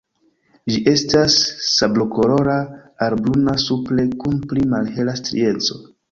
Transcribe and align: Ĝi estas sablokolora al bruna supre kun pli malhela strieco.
Ĝi 0.71 0.77
estas 0.91 1.33
sablokolora 1.65 2.55
al 3.07 3.15
bruna 3.27 3.53
supre 3.65 4.05
kun 4.23 4.39
pli 4.55 4.65
malhela 4.73 5.15
strieco. 5.21 5.79